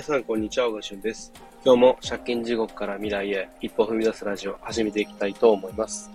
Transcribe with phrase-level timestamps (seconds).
[0.00, 0.68] 皆さん、こんにちは。
[0.68, 1.30] 小川俊です。
[1.62, 6.10] 今日も借金地獄から未来へ一歩踏み出すラジオを始めていきたいと思います。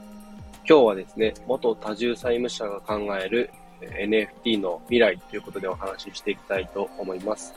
[0.67, 3.51] 今日はですね、元多重債務者が考える
[3.81, 7.53] NFT の未来ということでお話ししていきたいと思います。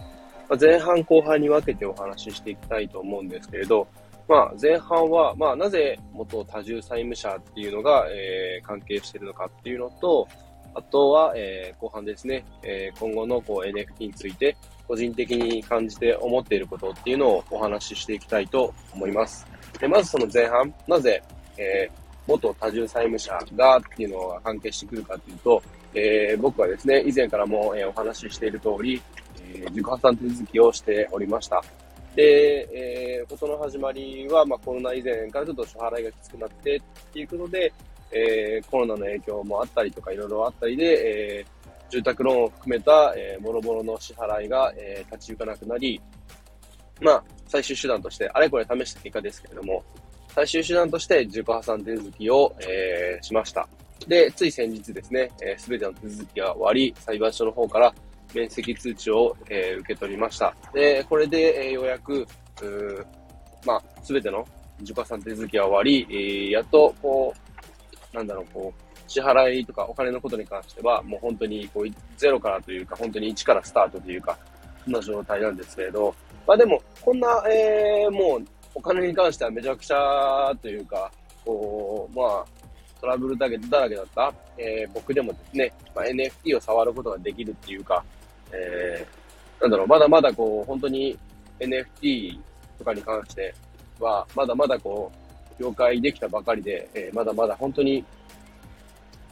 [0.50, 3.88] ま前半後半に分けてお話ししていきたいと思うんですけれど、
[4.28, 10.28] まあ、前半は、まあ、なぜ元多重債務者っていうのが、えー、関係しているのかっていうのと、
[10.74, 19.46] あとは、えー、後半ですね、えー、今後のこう NFT について個人的に感じて思っていることっていうのをお話ししていきたいと思います。
[19.78, 21.22] でまずその前半、なぜ、
[21.58, 21.92] えー、
[22.26, 25.62] 元多重債務者がっていうのが関係してくるかっていうと、
[25.94, 29.00] えー、僕はですね、以前からも、えー、お話ししている通り、
[29.52, 31.62] えー、自己破産手続きをしておりました。
[32.14, 36.80] で、えー、ことの始まりは、まあ、コロナ以前からちょっと支払いがきつくなってっ
[37.12, 37.72] ていうことで、
[38.10, 41.57] えー、コロナの影響もあったりとかいろいろあったりで、えー、
[41.90, 46.00] 住宅ローンを含めた、えー、もろもろの支払いが、えー、立ち行かなくなり、
[47.00, 49.82] まあ、最終手段として、あれこれ試した結果ですけれども、
[50.28, 53.68] 最終手段として自己破産手続きを、えー、しました。
[54.06, 57.94] で、つい先日ですね、す、えー、べ、ての手続きが終わり、裁判所の方から
[58.34, 60.54] 面積通知を、えー、受け取りました。
[60.72, 62.26] で、これで、えー、ようやく、
[62.62, 63.06] う
[63.64, 64.46] まあ、すべての
[64.80, 67.34] 自己破産手続きが終わり、えー、やっと、こ
[68.12, 71.86] う、なんだろう、こう、支払いとかお金のことに関しては、もう本当にこう
[72.16, 74.38] ゼロからというか、本当に1からスタートというか、
[74.84, 76.14] そんな状態なんですけれど、
[76.46, 81.10] まあでも、こんな、えー、もう、お金に関してはめちゃくちゃというか、
[81.44, 82.44] こう、まあ、
[83.00, 88.04] トラブルだけだらけだった、えー、僕でもですね、まあ、NFT を触ることができるっていうか、
[88.52, 91.18] えー、なんだろう、まだまだこう、本当に
[91.60, 92.38] NFT
[92.78, 93.54] とかに関して
[94.00, 95.10] は、まだまだこ
[95.58, 98.04] う、了解できたばかりで、えー、まだまだ本当に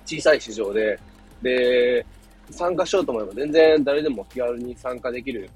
[0.07, 0.99] 小さい市場で、
[1.43, 2.07] で、
[2.51, 5.51] 参加しようと思えば全然誰でも気軽に参加できる、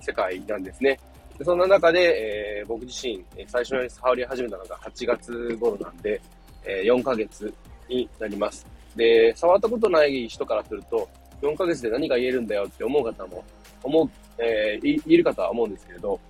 [0.00, 0.98] 世界なんですね。
[1.38, 6.20] でそんな中で、えー、僕自身、最初に触り始めたのが8月頃なんで、
[6.64, 7.52] えー、4ヶ月
[7.88, 8.66] になります。
[8.94, 11.08] で、触ったことない人からすると、
[11.40, 13.42] 4ヶ月で何が言えるんだよって思う方も、
[13.82, 16.20] 思う、えー、い、いる方は思うんですけれど、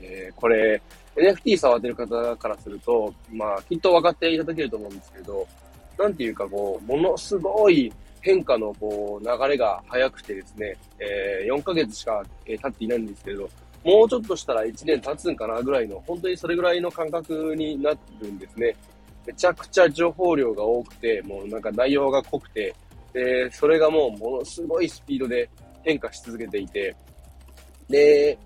[0.00, 0.82] えー、これ、
[1.14, 5.46] NFT 触ってる方からすると、まあ、きっと分かっていただけると思うんですけど、
[5.98, 13.48] なんていうかこう、ものすごい変化のこう、流れが早くてですね、えー、4ヶ月しか、経っていないんですけれど、
[13.84, 17.90] もうちょっとしたら1年経つんかなぐらいの、本当にそれぐらいの感覚にな
[18.20, 18.74] るんですね。
[19.26, 22.74] めちゃくちゃ情報量が多くて、もうなんか内容が濃くて、
[23.12, 25.48] で、それがもうものすごいスピードで
[25.82, 26.94] 変化し続けていて、
[27.88, 28.36] で、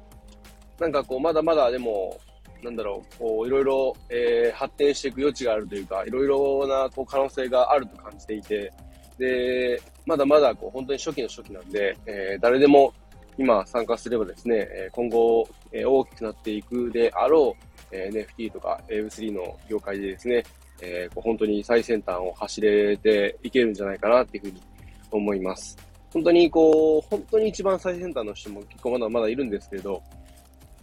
[0.79, 2.19] なんかこう、まだまだでも、
[2.63, 8.73] なんだろう、こう、いろいろ、えー、発展していく余地があるというか、いろいろな、こう、可能性があると感じていて、
[9.19, 12.93] で、まだまだ、こう、本当に初期の初期なんで、えー、誰でも
[13.41, 20.43] 今参加すればですね、今後、えー、大きくなっていくであろう、えー、NFT とか Web3 の業界でですね、
[20.83, 24.63] えー、こう本当に最先端を走れていけるんじゃないかなっていうふうに
[25.11, 25.79] 思います。
[26.13, 30.03] 本当にこう、本当に一番最先端の人も結構まだまだいるんですけれど、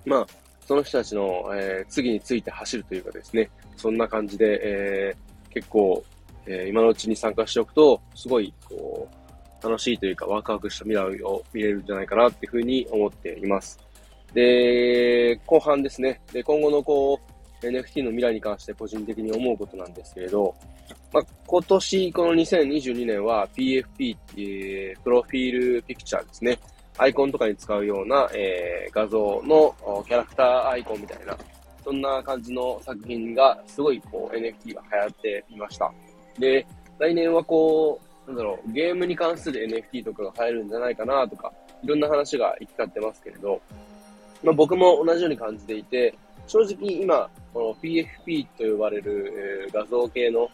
[0.05, 0.27] まあ、
[0.67, 6.03] その人たちの、えー、次について走るというかですね、そんな感じで、えー、結構、
[6.45, 13.79] えー、今のうちに参加しておくと、すごい、こう、楽しいというかワクワクした未来を見れるんじゃないかなっていうふうに思っています。
[14.33, 16.19] で、後半ですね。
[16.33, 17.17] で、今後のこ
[17.61, 20.53] う、NFT の未来に関して個人的に思うことなんですけれど、
[21.13, 26.59] まあ、今年、この2022年は PFP ってプロフィールピクチャーですね。
[26.97, 29.75] アイコンとかに使うような、えー、画像の
[30.07, 31.37] キャラクターアイコンみたいな、
[31.83, 35.91] そんな感じの作品がすごいこう NFT が流行っていました。
[36.39, 36.65] で、
[36.99, 41.51] 来年はこう、なんだろう、ゲームに関する NFT とかが流行るんじゃないかなとか、
[41.83, 43.61] いろんな話が行き交ってますけれど、
[44.43, 46.13] まあ、僕も同じように感じていて、
[46.47, 50.49] 正直今、この PFP と呼ばれる、えー、画像系の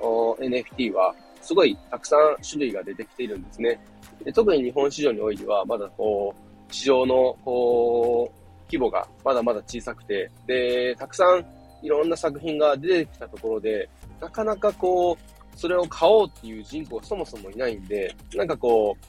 [0.00, 3.80] NFT は、すごいたくさん種類が出てきているんですね。
[4.24, 11.44] で特に日本市場においては、まだこう、市場の、こう、規模がまだまだ小さくて、で、たくさん
[11.82, 13.88] いろんな作品が出てきたところで、
[14.20, 19.04] なかなかこう、それを買おうっていう人口そもそもいないんで、なんかこう、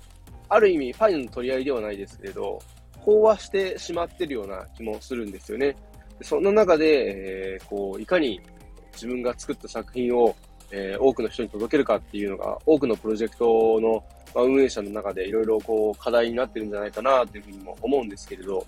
[0.47, 2.59] ある意味ファインの取り合いではないですけれど、
[3.05, 5.75] 飽和してしまってるような気もするんですよね。
[6.21, 8.41] そんな中で、えー、こう、いかに
[8.93, 10.35] 自分が作った作品を、
[10.71, 14.03] えー、多くの人に届けるかっていうのが、多くのプロジェクトの、
[14.35, 18.65] まあ、運営者の中でいろいろこう、課題になってるんじゃないかなというふうにも思うんですけれど、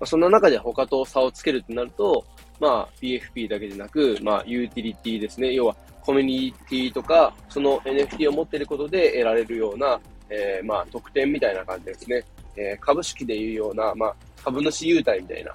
[0.00, 2.24] まあ、そんな中で他と差をつけるってなると、
[2.58, 5.52] まあ、PFP だけでなく、まあ、ユーティリティですね。
[5.52, 10.00] 要は、コミュニティとか、その NFT を持っていることで得られるような、
[10.30, 12.24] えー、まあ、特典みたいな感じですね。
[12.56, 15.52] えー、株式でいうような、まあ、株主優待みたいな、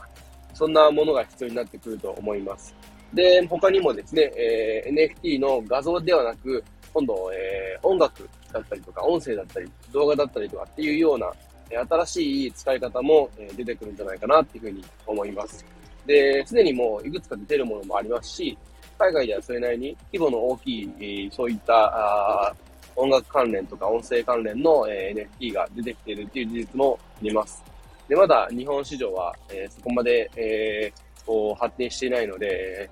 [0.53, 2.75] そんなものが必要になってくると思います。
[3.15, 6.63] で、他にもですね、えー、NFT の画像ではなく、
[6.93, 11.31] 今度、えー、音楽だったりとか、音声だったり、動画だったりとかっていうような、
[11.71, 15.65] え新しい使い方も、え出てくるんじゃないかなっていうふうに思います。
[16.05, 18.57] で、すでにもういくつか出てるものもありますし、
[18.99, 22.55] 海外ではそれなりに規模の大きい、そういった
[22.95, 27.63] 音楽関連とか音声関連の、え、NFT が出てきているっていう事実も見ます。
[28.07, 32.89] で、まだ日本市場は、え、そこまで、えー、発展していないので、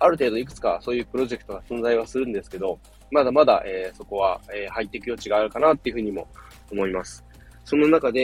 [0.00, 2.78] ある程度いくつかそういうプロジェクトが存在はするんですけど、
[3.10, 6.26] まだまだ、えー、そこは、えー、入っていく余地があるかなっていうふうにも
[6.72, 7.24] 思います。
[7.64, 8.20] その中で、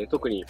[0.00, 0.44] えー、特に、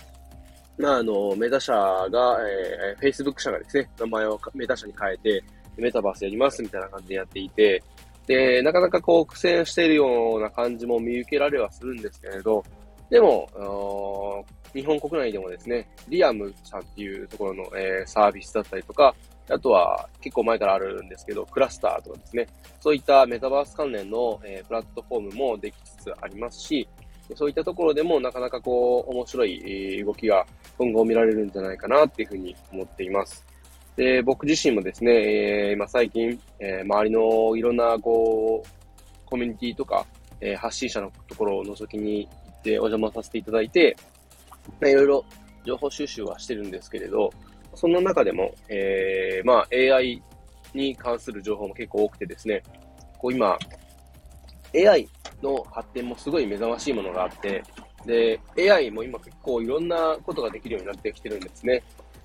[0.78, 5.44] まあ、あの、メタ社が、えー、Facebook 社がですね、名前をメタ社に変えて、
[5.76, 7.82] メタバースやりますみたいな感じでやっていて、
[8.26, 12.64] で、なかなかこう苦戦しているような感じも見受けられはするんですけれど、
[13.10, 19.14] でも、日本国内でもですね、リアムさんっていうところの、えー、サービスだったりとか、
[19.50, 22.46] あとは結構前からあるんですけど、クラスターとかですね、
[22.80, 26.88] そういったメタバース関連の、えー、プラットフォームもできつつありますし、
[27.34, 30.46] そういったところでもなかなかこう、面白い動きが
[30.78, 33.44] 今後見られるんじゃないかなっていうふうに思っています。
[33.96, 38.68] で、僕自身もですね、えー、今最近、えー、周りのいろんなこう、
[39.26, 40.06] コミュニティとか、
[40.40, 43.96] えー、発信者のところを覗きに行ってお邪魔させていただいて、
[44.82, 45.24] いろいろ
[45.64, 47.30] 情報収集はしてるんですけれど、
[47.74, 50.22] そんな中でも、えー、まあ AI
[50.74, 52.62] に関する情報も結構多くてですね、
[53.18, 53.58] こう今、
[54.74, 55.08] AI
[55.42, 57.62] の発展もすごい目覚ましいものがあって、
[58.06, 58.40] で、
[58.72, 61.82] AI も今結構いろんなことができるようになってきてるんですね。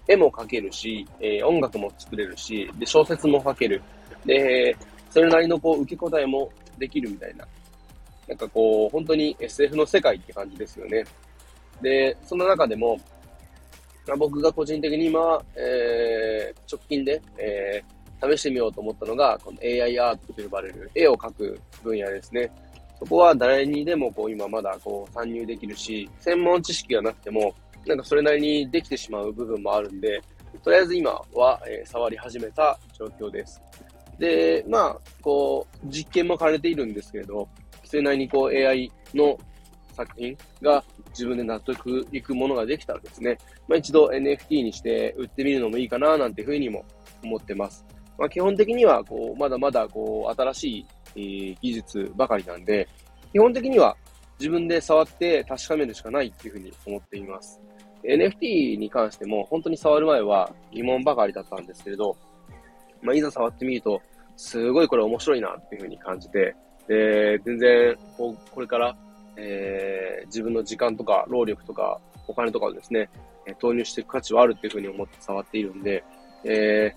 [0.07, 3.81] 絵も描けるし、えー、音楽も作れるし、で、小説も書ける。
[4.25, 4.75] で、
[5.09, 7.45] それなりのこう、受け答えもできるみたいな。
[8.27, 11.03] なんかこう、本当に SF の世界って感じですよね。
[11.81, 12.99] で、その中でも、
[14.17, 22.51] 僕が個人的に今、えー、直近で、えー、試してみようと思ったのが、この AI アートと呼ばれる絵を描く分野ですね。
[22.99, 27.53] そこは誰にでもこう今まだこう参入できるし、専門知識がなくても、
[27.85, 30.21] なんかそれなりにできてしまう部分もあるんで、
[30.63, 33.61] とりあえず今は、えー、触り始めた状況です。
[34.17, 37.47] で、まあ、こう、実験も兼ねているんですけれど、
[37.83, 39.37] それなりにこう AI の
[39.93, 40.83] 作品が
[41.15, 46.85] 自分で納得いくものができたらですね、まあ一度 NFT にして売ってみるのもいいかななんていうふうにも
[47.23, 47.85] 思ってます。
[48.17, 50.85] まあ基本的にはこう、まだまだこう、新しい、
[51.15, 52.87] えー、技術ばかりなんで、
[53.31, 53.95] 基本的には
[54.39, 57.59] 自分で触って確かめるしかないっていうふうに思っています。
[58.03, 62.15] NFT に関しても本当に触る前は疑問ばかりだったんですけれど、
[63.01, 64.01] まあ、いざ触ってみると、
[64.37, 66.55] すごいこれ面白いなっていうふうに感じて、
[66.87, 68.95] で、全然、こう、これから、
[69.37, 73.09] えー、自分の時間とか、労力とか、お金とかをですね、
[73.59, 76.03] 投入していく価値はあるっていうふうに思って触っているんで、
[76.43, 76.93] え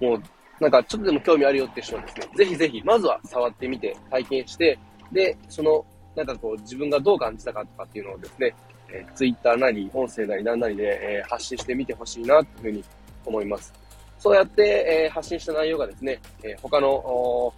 [0.00, 0.22] ー、もう、
[0.60, 4.78] なんかちょっとでも興味あるよって人はですね、ぜひぜひ、まずは触ってみて、体験して、
[5.10, 5.84] で、その、
[6.14, 8.54] なんかこう、自分がどう感じたかとかっていうのをですね、
[8.92, 12.84] えー、ツイッターなり、音声なり何なりで、えー、発信してみてほしいな、というふうに
[13.24, 13.72] 思います。
[14.18, 17.54] そうやって、えー、発信した内容がですね、え、他の、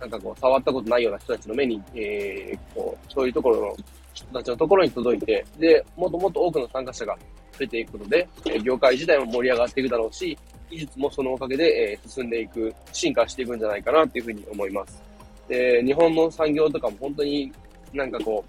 [0.00, 3.76] なんかこう、触ったことないような人たちの目に、えー、こう、そういうところの
[4.12, 7.16] 人たちのところに届いて、で、もっともっと多くの参加者が
[7.52, 10.36] 増えていくことで、え、業界自体も盛り上がっていくだろうし、
[10.70, 15.02] 技術もそのおかげで、え、進んでいく、進化していくんじゃないかなっていうふうに思います。
[15.48, 17.52] で、日本の産業とかも本当に
[17.92, 18.44] なんかこ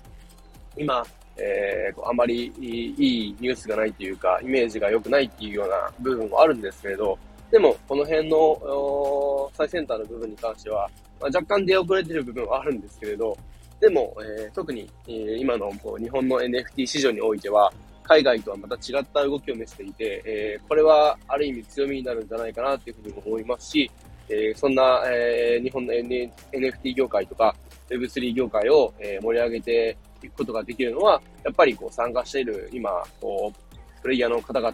[0.75, 1.03] う、今、
[1.37, 7.17] えー、あまりいいニュースがないというか、イメージが良くないっていうような部分もあるんですけれど、
[7.51, 10.89] でも、この辺の最先端の部分に関しては、
[11.19, 13.37] まあ、若干出遅れてる部分はあるんですけれど、
[13.79, 17.71] でも、えー、特に、えー、今のこう日本の NFT 市場においては、
[18.03, 23.91] 海外とはまた違った動きを見せていて、えー、これはある意味強みになるんじゃないかなというふうに思いますし、
[24.29, 27.53] えー、そんな、えー、日本の、N、NFT 業界とか
[27.89, 32.89] Web3 業界を、えー、盛り上げていくことができるのは、やっぱりこう参加している今、
[33.21, 34.73] こう、プレイヤーの方々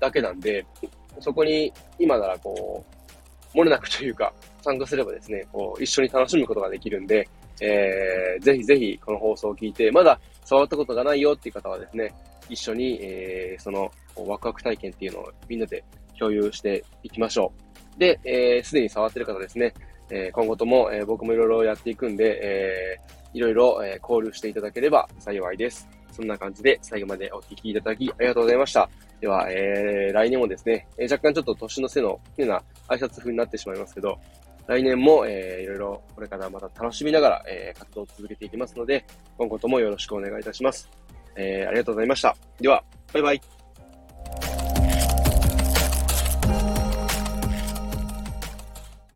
[0.00, 0.64] だけなんで、
[1.20, 2.97] そこに今ならこう、
[3.54, 7.28] 漏れなくというか、参加すればですね、こう、一緒に楽しむことができるんで、
[7.60, 12.12] えー、ぜひぜひこの放送を聞いて、まだ触ったことがないよっていう方はですね、
[12.48, 15.84] 一緒に、えー、そのワクワク体験っていうのをみんなで
[16.18, 17.52] 共有していきましょ
[17.96, 18.00] う。
[18.00, 19.74] で、えー、でに触ってる方ですね、
[20.10, 25.88] えー、今後とも、えー、僕もいろいろやっていくんで、えー、いろいろ、えー、交流していただければ幸いです。
[26.12, 28.88] そんな感じで最後までお聞きいただきありがとうございました。
[29.20, 34.18] では、えー、来年もですね、えー、若干ちょっと年の瀬のような挨拶風になってしまいますけど、
[34.66, 39.04] 来年も、えー、いろいろこれからまた楽しみながら、えー、活動を続けていきますので、
[39.36, 40.88] 今後ともよろしくお願いいたします。
[41.36, 42.36] えー、ありがとうございました。
[42.60, 43.57] では、バイバイ。